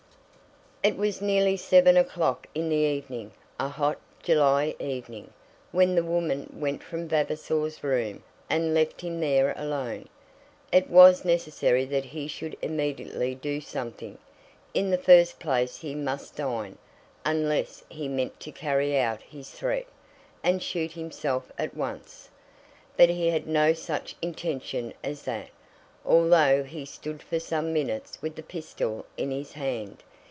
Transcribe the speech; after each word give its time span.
It 0.83 0.97
was 0.97 1.21
nearly 1.21 1.57
seven 1.57 1.95
o'clock 1.95 2.47
in 2.55 2.67
the 2.69 2.75
evening, 2.75 3.33
a 3.59 3.67
hot, 3.69 3.99
July 4.23 4.73
evening, 4.79 5.31
when 5.71 5.93
the 5.93 6.03
woman 6.03 6.49
went 6.57 6.81
from 6.81 7.07
Vavasor's 7.07 7.83
room, 7.83 8.23
and 8.49 8.73
left 8.73 9.01
him 9.01 9.19
there 9.19 9.53
alone. 9.57 10.09
It 10.71 10.89
was 10.89 11.23
necessary 11.23 11.85
that 11.85 12.05
he 12.05 12.27
should 12.27 12.57
immediately 12.63 13.35
do 13.35 13.61
something. 13.61 14.17
In 14.73 14.89
the 14.89 14.97
first 14.97 15.39
place 15.39 15.77
he 15.77 15.93
must 15.93 16.35
dine, 16.37 16.79
unless 17.23 17.83
he 17.87 18.07
meant 18.07 18.39
to 18.39 18.51
carry 18.51 18.97
out 18.97 19.21
his 19.21 19.51
threat, 19.51 19.85
and 20.41 20.63
shoot 20.63 20.93
himself 20.93 21.51
at 21.59 21.75
once. 21.77 22.27
But 22.97 23.09
he 23.09 23.29
had 23.29 23.45
no 23.45 23.73
such 23.73 24.15
intention 24.19 24.95
as 25.03 25.21
that, 25.25 25.49
although 26.03 26.63
he 26.63 26.85
stood 26.85 27.21
for 27.21 27.39
some 27.39 27.71
minutes 27.71 28.19
with 28.23 28.35
the 28.35 28.41
pistol 28.41 29.05
in 29.15 29.29
his 29.29 29.53
hand. 29.53 30.01